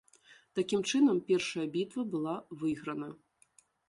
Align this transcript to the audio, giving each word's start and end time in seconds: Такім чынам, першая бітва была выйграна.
Такім 0.59 0.79
чынам, 0.91 1.19
першая 1.27 1.65
бітва 1.75 2.05
была 2.13 2.33
выйграна. 2.63 3.11